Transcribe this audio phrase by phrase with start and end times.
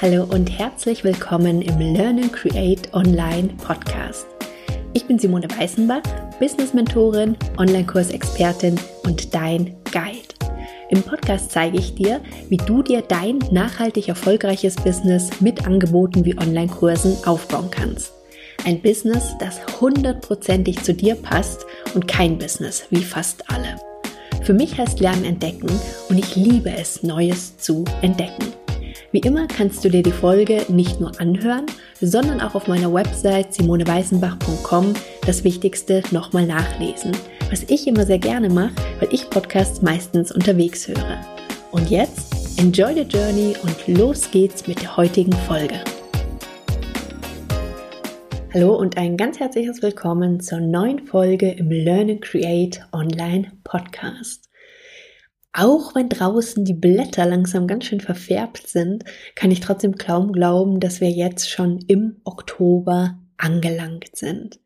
[0.00, 4.28] Hallo und herzlich willkommen im Learn and Create Online Podcast.
[4.92, 6.02] Ich bin Simone Weißenbach,
[6.38, 10.52] Business Mentorin, Online-Kursexpertin und dein Guide.
[10.90, 16.38] Im Podcast zeige ich dir, wie du dir dein nachhaltig erfolgreiches Business mit Angeboten wie
[16.38, 18.12] Online-Kursen aufbauen kannst.
[18.64, 23.74] Ein Business, das hundertprozentig zu dir passt und kein Business wie fast alle.
[24.44, 25.68] Für mich heißt Lernen entdecken
[26.08, 28.46] und ich liebe es, Neues zu entdecken.
[29.10, 31.64] Wie immer kannst du dir die Folge nicht nur anhören,
[31.98, 34.92] sondern auch auf meiner Website simoneweißenbach.com
[35.24, 37.12] das Wichtigste nochmal nachlesen,
[37.48, 41.24] was ich immer sehr gerne mache, weil ich Podcasts meistens unterwegs höre.
[41.70, 45.82] Und jetzt enjoy the journey und los geht's mit der heutigen Folge.
[48.52, 54.47] Hallo und ein ganz herzliches Willkommen zur neuen Folge im Learn and Create Online Podcast.
[55.52, 59.04] Auch wenn draußen die Blätter langsam ganz schön verfärbt sind,
[59.34, 64.60] kann ich trotzdem kaum glauben, dass wir jetzt schon im Oktober angelangt sind.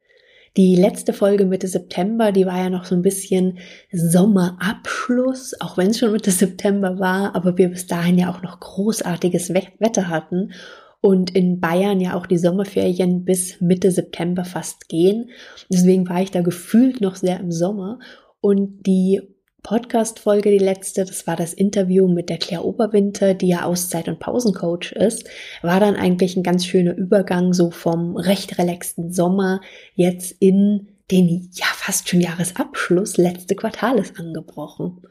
[0.58, 3.58] Die letzte Folge Mitte September, die war ja noch so ein bisschen
[3.90, 8.60] Sommerabschluss, auch wenn es schon Mitte September war, aber wir bis dahin ja auch noch
[8.60, 10.52] großartiges Wetter hatten
[11.00, 15.30] und in Bayern ja auch die Sommerferien bis Mitte September fast gehen.
[15.70, 17.98] Deswegen war ich da gefühlt noch sehr im Sommer
[18.42, 19.22] und die
[19.62, 24.18] Podcast-Folge, die letzte, das war das Interview mit der Claire Oberwinter, die ja Auszeit- und
[24.18, 25.28] Pausencoach ist,
[25.62, 29.60] war dann eigentlich ein ganz schöner Übergang so vom recht relaxten Sommer
[29.94, 35.02] jetzt in den ja fast schon Jahresabschluss, letzte Quartal ist angebrochen.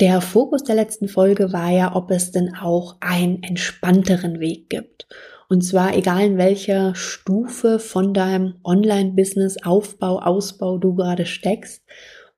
[0.00, 5.06] Der Fokus der letzten Folge war ja, ob es denn auch einen entspannteren Weg gibt.
[5.48, 11.82] Und zwar egal in welcher Stufe von deinem Online-Business Aufbau, Ausbau du gerade steckst.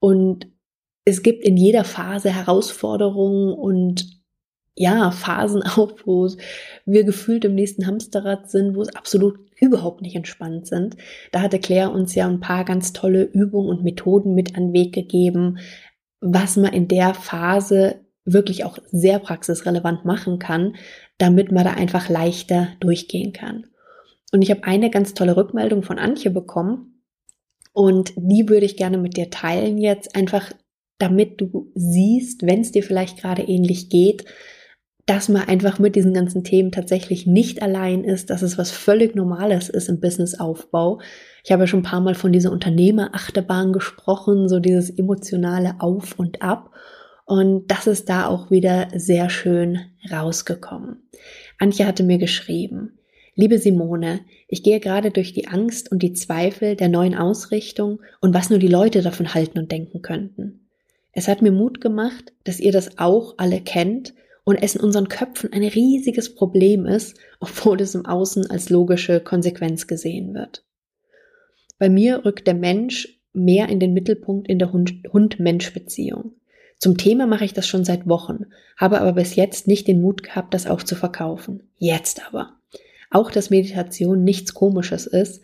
[0.00, 0.48] Und
[1.05, 4.22] es gibt in jeder Phase Herausforderungen und
[4.74, 6.28] ja, Phasen auch, wo
[6.84, 10.97] wir gefühlt im nächsten Hamsterrad sind, wo es absolut überhaupt nicht entspannt sind.
[11.31, 14.72] Da hatte Claire uns ja ein paar ganz tolle Übungen und Methoden mit an den
[14.72, 15.59] Weg gegeben,
[16.20, 20.76] was man in der Phase wirklich auch sehr praxisrelevant machen kann,
[21.19, 23.66] damit man da einfach leichter durchgehen kann.
[24.32, 27.03] Und ich habe eine ganz tolle Rückmeldung von Antje bekommen
[27.72, 30.53] und die würde ich gerne mit dir teilen jetzt einfach
[30.99, 34.25] damit du siehst, wenn es dir vielleicht gerade ähnlich geht,
[35.06, 39.15] dass man einfach mit diesen ganzen Themen tatsächlich nicht allein ist, dass es was völlig
[39.15, 41.00] Normales ist im Businessaufbau.
[41.44, 46.19] Ich habe ja schon ein paar Mal von dieser Unternehmerachterbahn gesprochen, so dieses emotionale Auf
[46.19, 46.71] und Ab.
[47.26, 49.78] Und das ist da auch wieder sehr schön
[50.11, 51.03] rausgekommen.
[51.59, 52.99] Antje hatte mir geschrieben,
[53.37, 58.32] Liebe Simone, ich gehe gerade durch die Angst und die Zweifel der neuen Ausrichtung und
[58.32, 60.63] was nur die Leute davon halten und denken könnten.
[61.14, 65.08] Es hat mir Mut gemacht, dass ihr das auch alle kennt und es in unseren
[65.08, 70.64] Köpfen ein riesiges Problem ist, obwohl es im Außen als logische Konsequenz gesehen wird.
[71.78, 76.32] Bei mir rückt der Mensch mehr in den Mittelpunkt in der Hund-Mensch-Beziehung.
[76.78, 78.46] Zum Thema mache ich das schon seit Wochen,
[78.76, 81.62] habe aber bis jetzt nicht den Mut gehabt, das auch zu verkaufen.
[81.78, 82.54] Jetzt aber.
[83.10, 85.42] Auch dass Meditation nichts Komisches ist,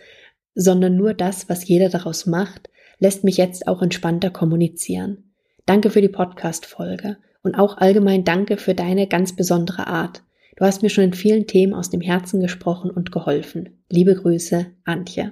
[0.54, 5.30] sondern nur das, was jeder daraus macht, lässt mich jetzt auch entspannter kommunizieren.
[5.70, 10.25] Danke für die Podcast-Folge und auch allgemein danke für deine ganz besondere Art.
[10.56, 13.81] Du hast mir schon in vielen Themen aus dem Herzen gesprochen und geholfen.
[13.88, 15.31] Liebe Grüße, Antje.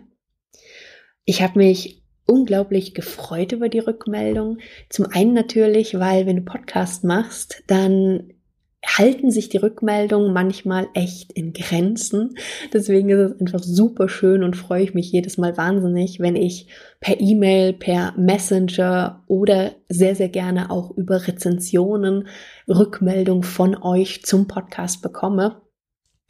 [1.25, 4.59] Ich habe mich unglaublich gefreut über die Rückmeldung.
[4.91, 8.33] Zum einen natürlich, weil wenn du Podcast machst, dann
[8.97, 12.37] halten sich die Rückmeldungen manchmal echt in Grenzen.
[12.73, 16.69] Deswegen ist es einfach super schön und freue ich mich jedes Mal wahnsinnig, wenn ich
[17.01, 22.29] per E-Mail, per Messenger oder sehr, sehr gerne auch über Rezensionen
[22.69, 25.61] Rückmeldung von euch zum Podcast bekomme.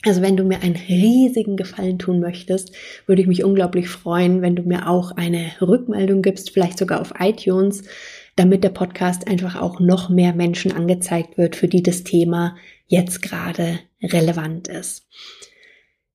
[0.05, 2.73] Also wenn du mir einen riesigen Gefallen tun möchtest,
[3.07, 7.15] würde ich mich unglaublich freuen, wenn du mir auch eine Rückmeldung gibst, vielleicht sogar auf
[7.19, 7.83] iTunes
[8.39, 12.57] damit der Podcast einfach auch noch mehr Menschen angezeigt wird, für die das Thema
[12.87, 15.07] jetzt gerade relevant ist.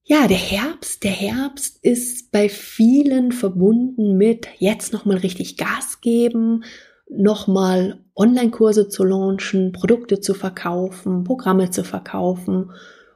[0.03, 6.63] Ja, der Herbst, der Herbst ist bei vielen verbunden mit jetzt nochmal richtig Gas geben,
[7.09, 12.71] nochmal Online-Kurse zu launchen, Produkte zu verkaufen, Programme zu verkaufen.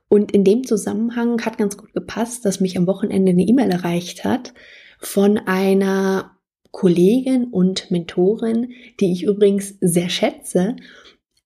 [0.10, 4.24] Und in dem Zusammenhang hat ganz gut gepasst, dass mich am Wochenende eine E-Mail erreicht
[4.24, 4.54] hat
[5.00, 6.37] von einer
[6.78, 10.76] Kollegin und Mentorin, die ich übrigens sehr schätze.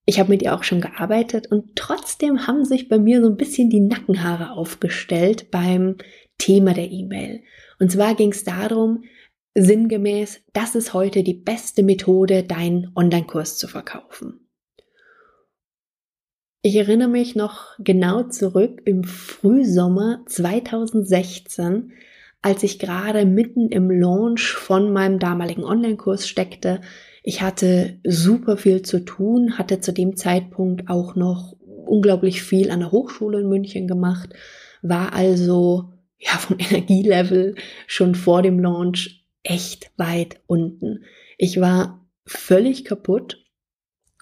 [0.04, 3.38] Ich habe mit ihr auch schon gearbeitet und trotzdem haben sich bei mir so ein
[3.38, 5.96] bisschen die Nackenhaare aufgestellt beim
[6.36, 7.40] Thema der E-Mail.
[7.80, 9.04] Und zwar ging es darum,
[9.54, 14.50] sinngemäß, das ist heute die beste Methode, deinen Online-Kurs zu verkaufen.
[16.60, 21.94] Ich erinnere mich noch genau zurück im Frühsommer 2016,
[22.42, 26.80] als ich gerade mitten im Launch von meinem damaligen Online-Kurs steckte.
[27.22, 32.80] Ich hatte super viel zu tun, hatte zu dem Zeitpunkt auch noch unglaublich viel an
[32.80, 34.30] der Hochschule in München gemacht,
[34.82, 37.54] war also ja vom Energielevel
[37.86, 41.04] schon vor dem Launch echt weit unten.
[41.38, 43.44] Ich war völlig kaputt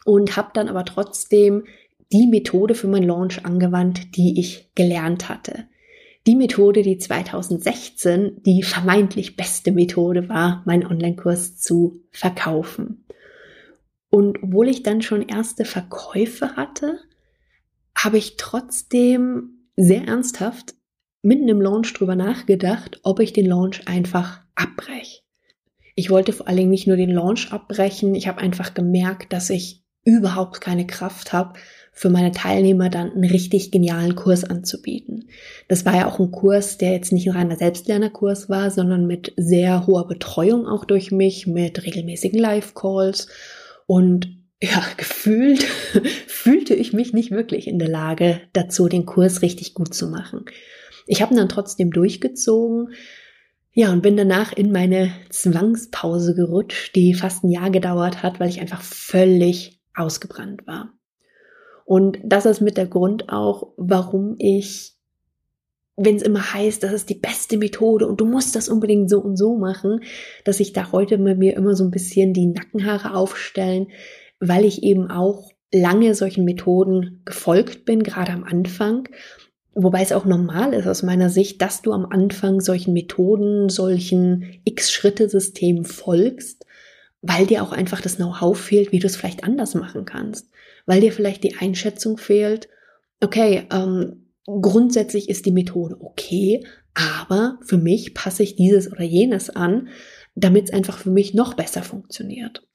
[0.05, 1.64] und habe dann aber trotzdem
[2.12, 5.66] die Methode für meinen Launch angewandt, die ich gelernt hatte.
[6.30, 13.04] Die Methode, die 2016 die vermeintlich beste Methode war, meinen Online-Kurs zu verkaufen.
[14.10, 17.00] Und obwohl ich dann schon erste Verkäufe hatte,
[17.96, 20.76] habe ich trotzdem sehr ernsthaft
[21.20, 25.22] mitten im Launch drüber nachgedacht, ob ich den Launch einfach abbreche.
[25.96, 29.50] Ich wollte vor allen Dingen nicht nur den Launch abbrechen, ich habe einfach gemerkt, dass
[29.50, 31.58] ich überhaupt keine Kraft habe,
[32.00, 35.29] für meine Teilnehmer dann einen richtig genialen Kurs anzubieten.
[35.69, 39.35] Das war ja auch ein Kurs, der jetzt nicht ein reiner Selbstlernerkurs war, sondern mit
[39.37, 43.29] sehr hoher Betreuung auch durch mich, mit regelmäßigen Live-Calls
[43.87, 45.62] und ja, gefühlt
[46.26, 50.47] fühlte ich mich nicht wirklich in der Lage dazu, den Kurs richtig gut zu machen.
[51.06, 52.94] Ich habe ihn dann trotzdem durchgezogen,
[53.75, 58.49] ja, und bin danach in meine Zwangspause gerutscht, die fast ein Jahr gedauert hat, weil
[58.49, 60.94] ich einfach völlig ausgebrannt war.
[61.90, 64.94] Und das ist mit der Grund auch, warum ich,
[65.96, 69.19] wenn es immer heißt, das ist die beste Methode und du musst das unbedingt so
[69.19, 70.04] und so machen,
[70.44, 73.88] dass ich da heute mit mir immer so ein bisschen die Nackenhaare aufstellen,
[74.38, 79.08] weil ich eben auch lange solchen Methoden gefolgt bin, gerade am Anfang.
[79.75, 84.60] Wobei es auch normal ist aus meiner Sicht, dass du am Anfang solchen Methoden, solchen
[84.62, 86.64] X-Schritte-Systemen folgst,
[87.20, 90.46] weil dir auch einfach das Know-how fehlt, wie du es vielleicht anders machen kannst
[90.90, 92.69] weil dir vielleicht die Einschätzung fehlt,
[93.20, 99.50] okay, ähm, grundsätzlich ist die Methode okay, aber für mich passe ich dieses oder jenes
[99.50, 99.87] an,
[100.34, 102.66] damit es einfach für mich noch besser funktioniert.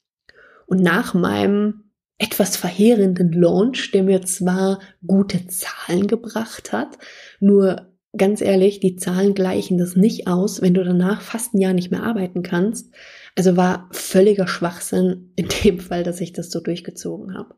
[0.65, 6.97] Und nach meinem etwas verheerenden Launch, der mir zwar gute Zahlen gebracht hat,
[7.41, 11.73] nur ganz ehrlich, die Zahlen gleichen das nicht aus, wenn du danach fast ein Jahr
[11.73, 12.93] nicht mehr arbeiten kannst.
[13.35, 17.55] Also war völliger Schwachsinn in dem Fall, dass ich das so durchgezogen habe.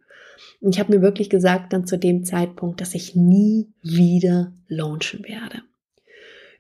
[0.62, 5.24] Und ich habe mir wirklich gesagt dann zu dem Zeitpunkt, dass ich nie wieder launchen
[5.24, 5.62] werde.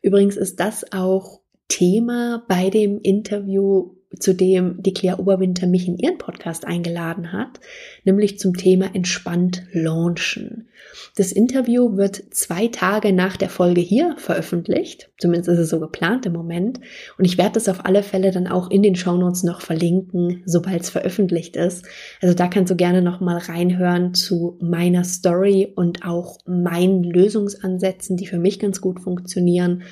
[0.02, 5.98] Übrigens ist das auch Thema bei dem Interview zu dem die Claire Oberwinter mich in
[5.98, 7.60] ihren Podcast eingeladen hat,
[8.04, 10.68] nämlich zum Thema entspannt launchen.
[11.16, 16.26] Das Interview wird zwei Tage nach der Folge hier veröffentlicht, zumindest ist es so geplant
[16.26, 16.80] im Moment,
[17.18, 20.82] und ich werde das auf alle Fälle dann auch in den Shownotes noch verlinken, sobald
[20.82, 21.86] es veröffentlicht ist.
[22.22, 28.18] Also da kannst du gerne noch mal reinhören zu meiner Story und auch meinen Lösungsansätzen,
[28.18, 29.84] die für mich ganz gut funktionieren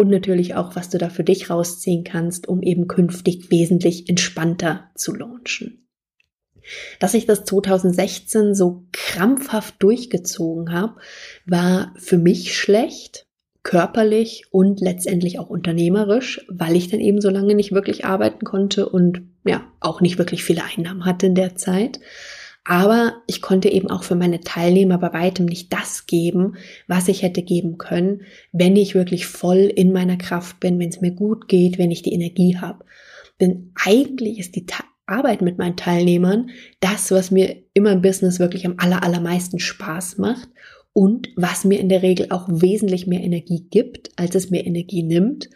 [0.00, 4.90] und natürlich auch, was du da für dich rausziehen kannst, um eben künftig wesentlich entspannter
[4.94, 5.86] zu launchen.
[7.00, 10.94] Dass ich das 2016 so krampfhaft durchgezogen habe,
[11.44, 13.26] war für mich schlecht,
[13.62, 18.88] körperlich und letztendlich auch unternehmerisch, weil ich dann eben so lange nicht wirklich arbeiten konnte
[18.88, 22.00] und ja, auch nicht wirklich viele Einnahmen hatte in der Zeit.
[22.64, 27.22] Aber ich konnte eben auch für meine Teilnehmer bei weitem nicht das geben, was ich
[27.22, 31.48] hätte geben können, wenn ich wirklich voll in meiner Kraft bin, wenn es mir gut
[31.48, 32.84] geht, wenn ich die Energie habe.
[33.40, 34.66] Denn eigentlich ist die
[35.06, 36.50] Arbeit mit meinen Teilnehmern
[36.80, 40.48] das, was mir immer im Business wirklich am aller, allermeisten Spaß macht
[40.92, 45.02] und was mir in der Regel auch wesentlich mehr Energie gibt, als es mir Energie
[45.02, 45.48] nimmt.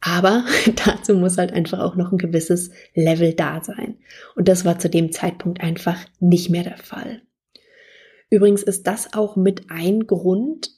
[0.00, 0.44] Aber
[0.84, 3.98] dazu muss halt einfach auch noch ein gewisses Level da sein.
[4.34, 7.22] Und das war zu dem Zeitpunkt einfach nicht mehr der Fall.
[8.30, 10.70] Übrigens ist das auch mit ein Grund,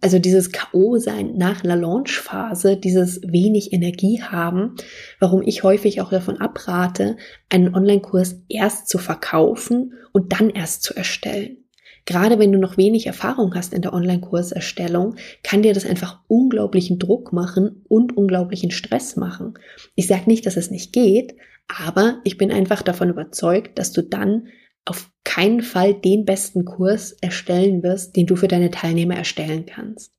[0.00, 0.96] also dieses K.O.
[0.98, 4.76] sein nach einer Launch-Phase, dieses wenig Energie haben,
[5.20, 7.16] warum ich häufig auch davon abrate,
[7.48, 11.63] einen Online-Kurs erst zu verkaufen und dann erst zu erstellen.
[12.06, 16.98] Gerade wenn du noch wenig Erfahrung hast in der Online-Kurserstellung, kann dir das einfach unglaublichen
[16.98, 19.54] Druck machen und unglaublichen Stress machen.
[19.94, 21.34] Ich sage nicht, dass es nicht geht,
[21.68, 24.48] aber ich bin einfach davon überzeugt, dass du dann
[24.84, 30.12] auf keinen Fall den besten Kurs erstellen wirst, den du für deine Teilnehmer erstellen kannst.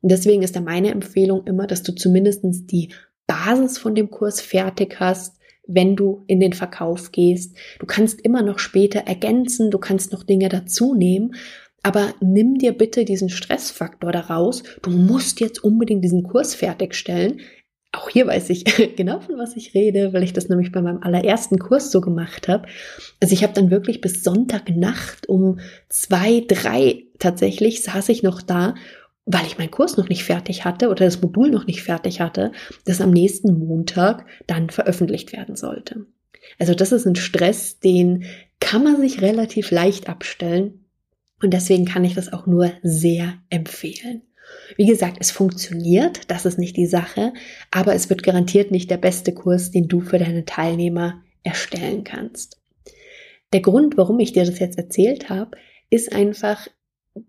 [0.00, 2.92] Und deswegen ist da meine Empfehlung immer, dass du zumindestens die
[3.28, 5.37] Basis von dem Kurs fertig hast,
[5.68, 7.56] wenn du in den Verkauf gehst.
[7.78, 11.34] Du kannst immer noch später ergänzen, du kannst noch Dinge dazu nehmen,
[11.82, 14.64] aber nimm dir bitte diesen Stressfaktor daraus.
[14.82, 17.40] Du musst jetzt unbedingt diesen Kurs fertigstellen.
[17.92, 18.64] auch hier weiß ich
[18.96, 22.48] genau, von was ich rede, weil ich das nämlich bei meinem allerersten Kurs so gemacht
[22.48, 22.66] habe.
[23.20, 28.74] Also ich habe dann wirklich bis Sonntagnacht um zwei, drei tatsächlich saß ich noch da,
[29.30, 32.50] weil ich meinen Kurs noch nicht fertig hatte oder das Modul noch nicht fertig hatte,
[32.86, 36.06] das am nächsten Montag dann veröffentlicht werden sollte.
[36.58, 38.24] Also das ist ein Stress, den
[38.58, 40.86] kann man sich relativ leicht abstellen
[41.42, 44.22] und deswegen kann ich das auch nur sehr empfehlen.
[44.76, 47.34] Wie gesagt, es funktioniert, das ist nicht die Sache,
[47.70, 52.58] aber es wird garantiert nicht der beste Kurs, den du für deine Teilnehmer erstellen kannst.
[53.52, 55.50] Der Grund, warum ich dir das jetzt erzählt habe,
[55.90, 56.66] ist einfach,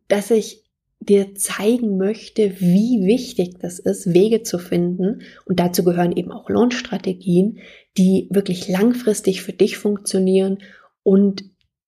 [0.07, 0.68] dass ich
[1.09, 5.21] dir zeigen möchte, wie wichtig das ist, Wege zu finden.
[5.45, 7.59] Und dazu gehören eben auch Launch-Strategien,
[7.97, 10.59] die wirklich langfristig für dich funktionieren
[11.03, 11.43] und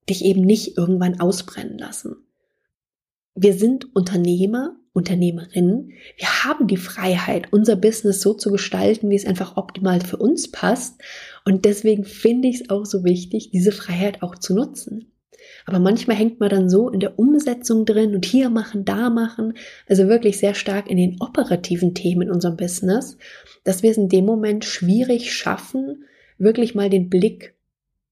[0.09, 2.15] dich eben nicht irgendwann ausbrennen lassen.
[3.35, 9.25] Wir sind Unternehmer Unternehmerinnen, wir haben die Freiheit, unser Business so zu gestalten, wie es
[9.25, 11.01] einfach optimal für uns passt.
[11.45, 15.10] Und deswegen finde ich es auch so wichtig, diese Freiheit auch zu nutzen.
[15.65, 19.53] Aber manchmal hängt man dann so in der Umsetzung drin und hier machen, da machen,
[19.87, 23.17] also wirklich sehr stark in den operativen Themen in unserem Business,
[23.63, 26.05] dass wir es in dem Moment schwierig schaffen,
[26.37, 27.55] wirklich mal den Blick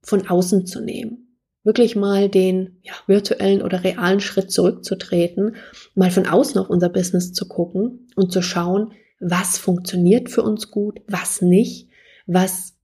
[0.02, 1.26] von außen zu nehmen.
[1.64, 5.56] Wirklich mal den ja, virtuellen oder realen Schritt zurückzutreten,
[5.94, 10.72] mal von außen auf unser Business zu gucken und zu schauen, was funktioniert für uns
[10.72, 11.90] gut, was nicht,
[12.26, 12.76] was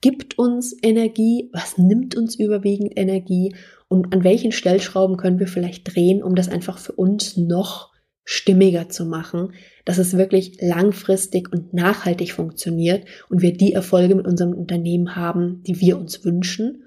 [0.00, 3.54] gibt uns Energie, was nimmt uns überwiegend Energie
[3.88, 7.92] und an welchen Stellschrauben können wir vielleicht drehen, um das einfach für uns noch
[8.24, 9.54] stimmiger zu machen,
[9.86, 15.62] dass es wirklich langfristig und nachhaltig funktioniert und wir die Erfolge mit unserem Unternehmen haben,
[15.62, 16.84] die wir uns wünschen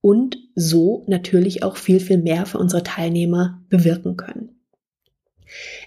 [0.00, 4.60] und so natürlich auch viel, viel mehr für unsere Teilnehmer bewirken können.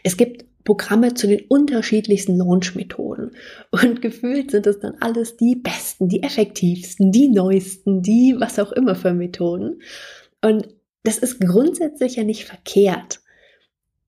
[0.04, 3.32] Es gibt Programme zu den unterschiedlichsten Launch-Methoden.
[3.72, 8.72] Und gefühlt sind es dann alles die besten, die effektivsten, die neuesten, die was auch
[8.72, 9.82] immer für Methoden.
[10.42, 10.68] Und
[11.04, 13.22] das ist grundsätzlich ja nicht verkehrt.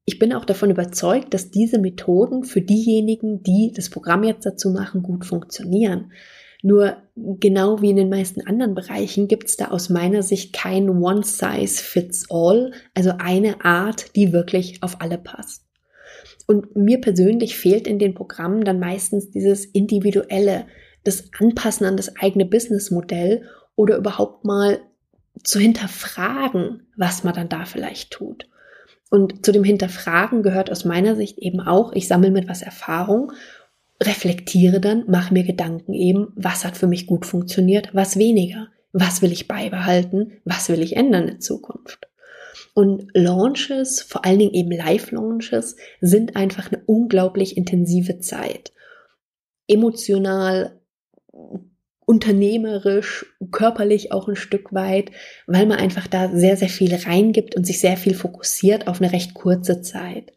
[0.06, 4.70] Ich bin auch davon überzeugt, dass diese Methoden für diejenigen, die das Programm jetzt dazu
[4.70, 6.12] machen, gut funktionieren.
[6.62, 10.90] Nur genau wie in den meisten anderen Bereichen gibt es da aus meiner Sicht kein
[10.90, 15.66] One-Size-Fits-All, also eine Art, die wirklich auf alle passt.
[16.48, 20.66] Und mir persönlich fehlt in den Programmen dann meistens dieses individuelle,
[21.04, 23.44] das Anpassen an das eigene Businessmodell
[23.76, 24.80] oder überhaupt mal
[25.44, 28.48] zu hinterfragen, was man dann da vielleicht tut.
[29.10, 33.32] Und zu dem Hinterfragen gehört aus meiner Sicht eben auch, ich sammle mit was Erfahrung
[34.02, 39.22] reflektiere dann, mache mir Gedanken eben, was hat für mich gut funktioniert, was weniger, was
[39.22, 42.08] will ich beibehalten, was will ich ändern in Zukunft.
[42.74, 48.74] Und Launches, vor allen Dingen eben Live-Launches, sind einfach eine unglaublich intensive Zeit.
[49.68, 50.80] Emotional,
[52.14, 55.10] unternehmerisch, körperlich auch ein Stück weit,
[55.48, 59.12] weil man einfach da sehr, sehr viel reingibt und sich sehr viel fokussiert auf eine
[59.12, 60.32] recht kurze Zeit.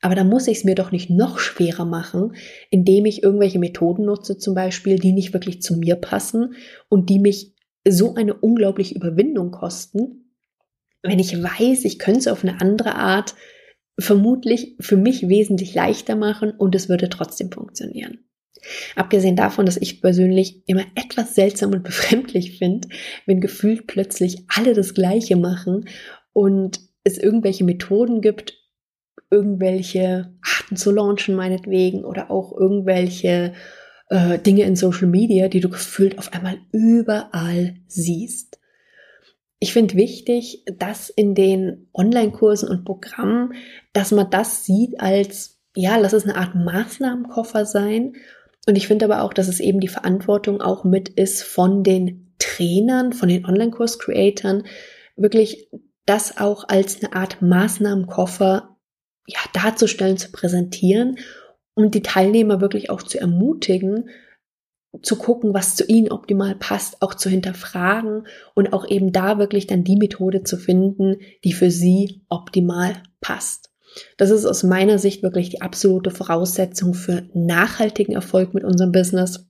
[0.00, 2.34] Aber da muss ich es mir doch nicht noch schwerer machen,
[2.70, 6.54] indem ich irgendwelche Methoden nutze, zum Beispiel, die nicht wirklich zu mir passen
[6.88, 7.54] und die mich
[7.86, 10.32] so eine unglaubliche Überwindung kosten,
[11.02, 13.34] wenn ich weiß, ich könnte es auf eine andere Art
[13.98, 18.27] vermutlich für mich wesentlich leichter machen und es würde trotzdem funktionieren.
[18.96, 22.88] Abgesehen davon, dass ich persönlich immer etwas seltsam und befremdlich finde,
[23.26, 25.88] wenn gefühlt plötzlich alle das Gleiche machen
[26.32, 28.54] und es irgendwelche Methoden gibt,
[29.30, 33.52] irgendwelche Arten zu launchen, meinetwegen, oder auch irgendwelche
[34.08, 38.58] äh, Dinge in Social Media, die du gefühlt auf einmal überall siehst.
[39.60, 43.54] Ich finde wichtig, dass in den Online-Kursen und Programmen,
[43.92, 48.14] dass man das sieht als, ja, lass es eine Art Maßnahmenkoffer sein.
[48.68, 52.34] Und ich finde aber auch, dass es eben die Verantwortung auch mit ist von den
[52.38, 54.64] Trainern, von den Online-Kurs-Creatern,
[55.16, 55.70] wirklich
[56.04, 58.76] das auch als eine Art Maßnahmenkoffer
[59.26, 61.16] ja, darzustellen, zu präsentieren
[61.72, 64.10] und die Teilnehmer wirklich auch zu ermutigen,
[65.00, 69.66] zu gucken, was zu ihnen optimal passt, auch zu hinterfragen und auch eben da wirklich
[69.66, 73.67] dann die Methode zu finden, die für sie optimal passt.
[74.16, 79.46] Das ist aus meiner Sicht wirklich die absolute Voraussetzung für nachhaltigen Erfolg mit unserem Business.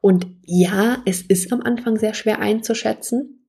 [0.00, 3.40] Und ja, es ist am Anfang sehr schwer einzuschätzen,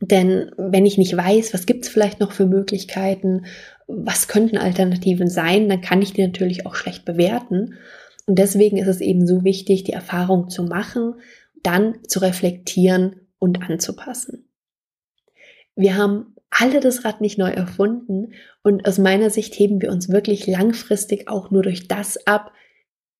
[0.00, 3.46] denn wenn ich nicht weiß, was gibt's vielleicht noch für Möglichkeiten,
[3.88, 7.74] was könnten Alternativen sein, dann kann ich die natürlich auch schlecht bewerten.
[8.26, 11.14] Und deswegen ist es eben so wichtig, die Erfahrung zu machen,
[11.62, 14.47] dann zu reflektieren und anzupassen.
[15.78, 18.32] Wir haben alle das Rad nicht neu erfunden
[18.64, 22.52] und aus meiner Sicht heben wir uns wirklich langfristig auch nur durch das ab,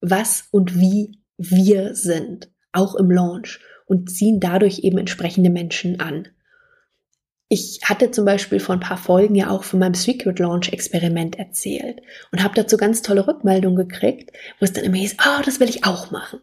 [0.01, 6.27] was und wie wir sind, auch im Launch und ziehen dadurch eben entsprechende Menschen an.
[7.49, 11.39] Ich hatte zum Beispiel vor ein paar Folgen ja auch von meinem Secret Launch Experiment
[11.39, 12.01] erzählt
[12.33, 15.69] und habe dazu ganz tolle Rückmeldungen gekriegt, wo es dann immer hieß, oh, das will
[15.69, 16.41] ich auch machen.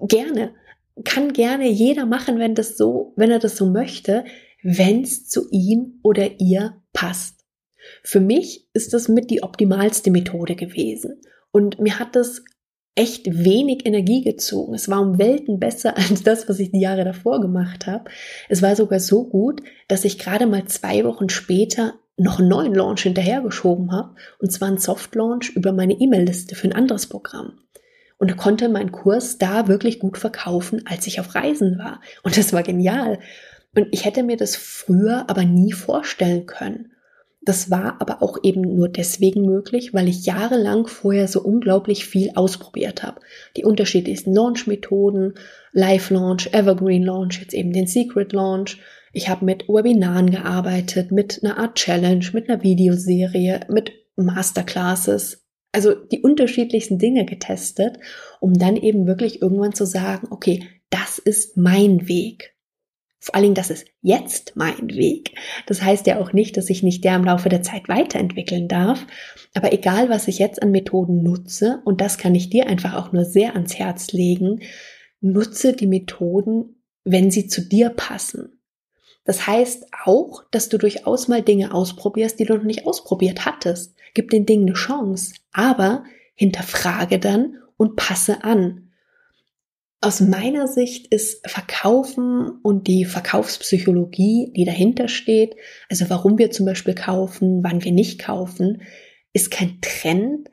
[0.00, 0.54] Gerne.
[1.04, 4.24] Kann gerne jeder machen, wenn das so, wenn er das so möchte,
[4.76, 7.44] wenn es zu ihm oder ihr passt.
[8.02, 11.20] Für mich ist das mit die optimalste Methode gewesen.
[11.52, 12.42] Und mir hat das
[12.94, 14.74] echt wenig Energie gezogen.
[14.74, 18.10] Es war um Welten besser als das, was ich die Jahre davor gemacht habe.
[18.48, 22.74] Es war sogar so gut, dass ich gerade mal zwei Wochen später noch einen neuen
[22.74, 27.60] Launch hinterhergeschoben habe, und zwar einen Soft Launch über meine E-Mail-Liste für ein anderes Programm.
[28.18, 32.00] Und konnte meinen Kurs da wirklich gut verkaufen, als ich auf Reisen war.
[32.24, 33.20] Und das war genial.
[33.74, 36.92] Und ich hätte mir das früher aber nie vorstellen können.
[37.48, 42.32] Das war aber auch eben nur deswegen möglich, weil ich jahrelang vorher so unglaublich viel
[42.34, 43.20] ausprobiert habe.
[43.56, 45.34] Die unterschiedlichsten Launch-Methoden,
[45.72, 48.80] Live-Launch, Evergreen-Launch, jetzt eben den Secret-Launch.
[49.12, 55.46] Ich habe mit Webinaren gearbeitet, mit einer Art Challenge, mit einer Videoserie, mit Masterclasses.
[55.72, 57.98] Also die unterschiedlichsten Dinge getestet,
[58.40, 62.57] um dann eben wirklich irgendwann zu sagen, okay, das ist mein Weg.
[63.20, 65.34] Vor allen Dingen, das ist jetzt mein Weg.
[65.66, 69.06] Das heißt ja auch nicht, dass ich nicht der im Laufe der Zeit weiterentwickeln darf.
[69.54, 73.12] Aber egal, was ich jetzt an Methoden nutze, und das kann ich dir einfach auch
[73.12, 74.60] nur sehr ans Herz legen,
[75.20, 78.60] nutze die Methoden, wenn sie zu dir passen.
[79.24, 83.94] Das heißt auch, dass du durchaus mal Dinge ausprobierst, die du noch nicht ausprobiert hattest.
[84.14, 88.87] Gib den Dingen eine Chance, aber hinterfrage dann und passe an.
[90.00, 95.56] Aus meiner Sicht ist Verkaufen und die Verkaufspsychologie, die dahinter steht,
[95.88, 98.82] also warum wir zum Beispiel kaufen, wann wir nicht kaufen,
[99.32, 100.48] ist kein Trend,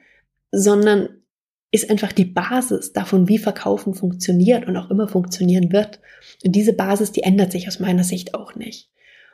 [0.52, 1.10] sondern
[1.70, 6.00] ist einfach die Basis davon, wie Verkaufen funktioniert und auch immer funktionieren wird.
[6.44, 8.90] Und diese Basis, die ändert sich aus meiner Sicht auch nicht.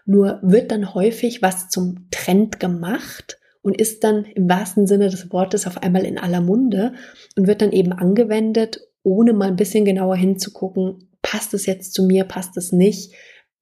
[0.06, 5.32] Nur wird dann häufig was zum Trend gemacht und ist dann im wahrsten Sinne des
[5.32, 6.96] Wortes auf einmal in aller Munde
[7.38, 12.04] und wird dann eben angewendet, ohne mal ein bisschen genauer hinzugucken, passt es jetzt zu
[12.04, 13.14] mir, passt es nicht,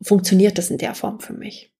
[0.01, 1.73] funktioniert das in der Form für mich.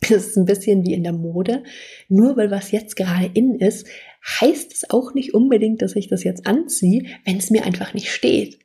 [0.00, 1.64] Das ist ein bisschen wie in der Mode.
[2.08, 3.86] Nur weil was jetzt gerade in ist,
[4.40, 8.10] heißt es auch nicht unbedingt, dass ich das jetzt anziehe, wenn es mir einfach nicht
[8.10, 8.60] steht.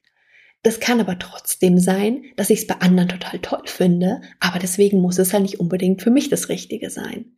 [0.62, 5.02] Das kann aber trotzdem sein, dass ich es bei anderen total toll finde, aber deswegen
[5.02, 7.36] muss es ja nicht unbedingt für mich das Richtige sein.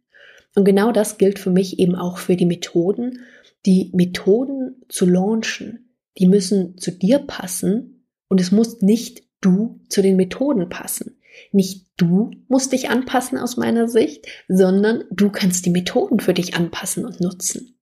[0.55, 3.19] Und genau das gilt für mich eben auch für die Methoden.
[3.65, 5.84] Die Methoden zu launchen,
[6.17, 11.19] die müssen zu dir passen und es muss nicht du zu den Methoden passen.
[11.51, 16.55] Nicht du musst dich anpassen aus meiner Sicht, sondern du kannst die Methoden für dich
[16.55, 17.77] anpassen und nutzen.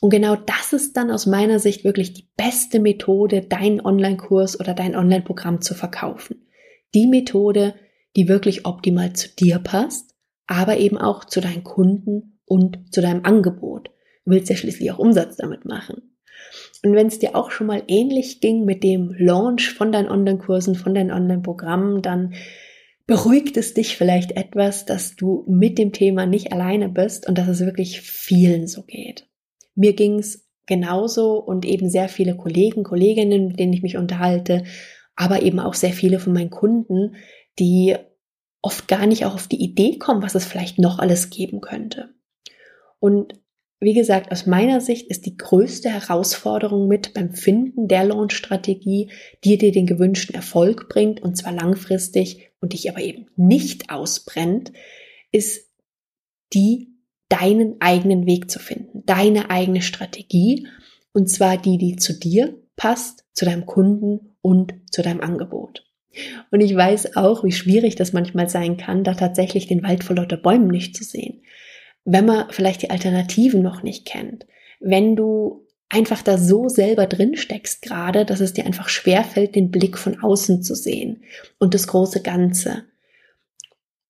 [0.00, 4.74] Und genau das ist dann aus meiner Sicht wirklich die beste Methode, deinen Online-Kurs oder
[4.74, 6.46] dein Online-Programm zu verkaufen.
[6.94, 7.74] Die Methode,
[8.14, 10.14] die wirklich optimal zu dir passt,
[10.46, 13.88] aber eben auch zu deinen Kunden und zu deinem Angebot.
[14.24, 16.13] Du willst ja schließlich auch Umsatz damit machen.
[16.82, 20.74] Und wenn es dir auch schon mal ähnlich ging mit dem Launch von deinen Online-Kursen,
[20.74, 22.34] von deinen Online-Programmen, dann
[23.06, 27.48] beruhigt es dich vielleicht etwas, dass du mit dem Thema nicht alleine bist und dass
[27.48, 29.28] es wirklich vielen so geht.
[29.74, 34.64] Mir ging es genauso und eben sehr viele Kollegen, Kolleginnen, mit denen ich mich unterhalte,
[35.16, 37.16] aber eben auch sehr viele von meinen Kunden,
[37.58, 37.96] die
[38.62, 42.14] oft gar nicht auch auf die Idee kommen, was es vielleicht noch alles geben könnte.
[42.98, 43.34] Und
[43.84, 49.10] wie gesagt, aus meiner Sicht ist die größte Herausforderung mit beim Finden der Launch-Strategie,
[49.44, 54.72] die dir den gewünschten Erfolg bringt und zwar langfristig und dich aber eben nicht ausbrennt,
[55.32, 55.70] ist
[56.52, 56.88] die,
[57.28, 60.66] deinen eigenen Weg zu finden, deine eigene Strategie
[61.12, 65.84] und zwar die, die zu dir passt, zu deinem Kunden und zu deinem Angebot.
[66.50, 70.16] Und ich weiß auch, wie schwierig das manchmal sein kann, da tatsächlich den Wald vor
[70.16, 71.42] lauter Bäumen nicht zu sehen
[72.04, 74.46] wenn man vielleicht die Alternativen noch nicht kennt,
[74.80, 79.70] wenn du einfach da so selber drin steckst gerade, dass es dir einfach schwerfällt, den
[79.70, 81.22] Blick von außen zu sehen
[81.58, 82.84] und das große Ganze.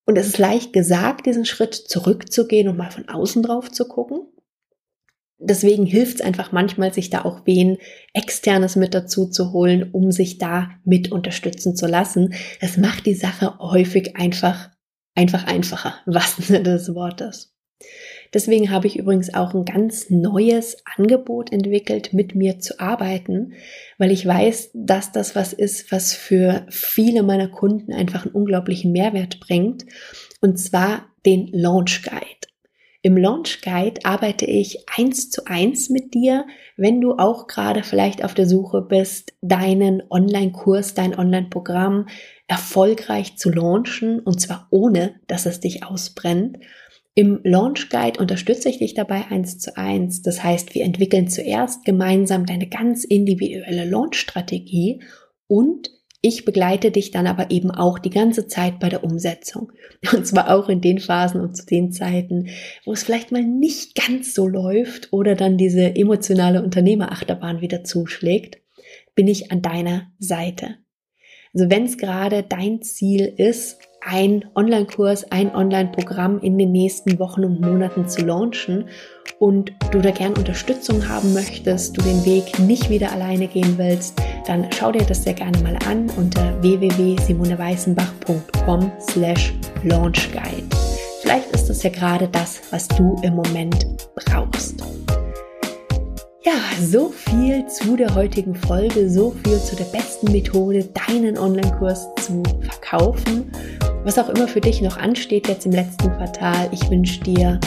[0.06, 4.20] Und es ist leicht gesagt, diesen Schritt zurückzugehen und mal von außen drauf zu gucken.
[5.38, 7.78] Deswegen hilft es einfach manchmal, sich da auch wen
[8.12, 12.34] externes mit dazu zu holen, um sich da mit unterstützen zu lassen.
[12.60, 14.70] Es macht die Sache häufig einfach,
[15.14, 17.53] einfach einfacher, was des Wortes.
[18.32, 23.52] Deswegen habe ich übrigens auch ein ganz neues Angebot entwickelt, mit mir zu arbeiten,
[23.98, 28.92] weil ich weiß, dass das was ist, was für viele meiner Kunden einfach einen unglaublichen
[28.92, 29.84] Mehrwert bringt,
[30.40, 32.44] und zwar den Launch Guide.
[33.02, 36.46] Im Launch Guide arbeite ich eins zu eins mit dir,
[36.78, 42.06] wenn du auch gerade vielleicht auf der Suche bist, deinen Online-Kurs, dein Online-Programm
[42.46, 46.58] erfolgreich zu launchen und zwar ohne, dass es dich ausbrennt.
[47.16, 50.22] Im Launch Guide unterstütze ich dich dabei eins zu eins.
[50.22, 55.00] Das heißt, wir entwickeln zuerst gemeinsam deine ganz individuelle Launch-Strategie
[55.46, 55.90] und
[56.26, 59.72] ich begleite dich dann aber eben auch die ganze Zeit bei der Umsetzung.
[60.12, 62.48] Und zwar auch in den Phasen und zu den Zeiten,
[62.86, 68.62] wo es vielleicht mal nicht ganz so läuft oder dann diese emotionale Unternehmerachterbahn wieder zuschlägt,
[69.14, 70.76] bin ich an deiner Seite.
[71.52, 77.44] Also wenn es gerade dein Ziel ist, ein Online-Kurs, ein Online-Programm in den nächsten Wochen
[77.44, 78.86] und Monaten zu launchen
[79.38, 84.20] und du da gern Unterstützung haben möchtest, du den Weg nicht wieder alleine gehen willst,
[84.46, 90.68] dann schau dir das sehr gerne mal an unter www.simoneweißenbach.com slash launchguide.
[91.22, 94.84] Vielleicht ist das ja gerade das, was du im Moment brauchst.
[96.44, 102.06] Ja, so viel zu der heutigen Folge, so viel zu der besten Methode, deinen Online-Kurs
[102.20, 103.50] zu verkaufen.
[104.04, 107.58] Was auch immer für dich noch ansteht jetzt im letzten Quartal, ich wünsche dir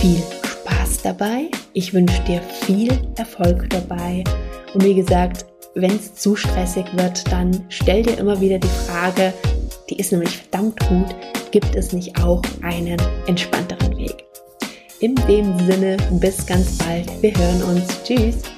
[0.00, 1.50] viel Spaß dabei.
[1.74, 4.24] Ich wünsche dir viel Erfolg dabei.
[4.72, 9.34] Und wie gesagt, wenn es zu stressig wird, dann stell dir immer wieder die Frage,
[9.90, 11.14] die ist nämlich verdammt gut,
[11.50, 14.24] gibt es nicht auch einen entspannteren Weg?
[15.00, 17.06] In dem Sinne, bis ganz bald.
[17.20, 18.02] Wir hören uns.
[18.02, 18.55] Tschüss.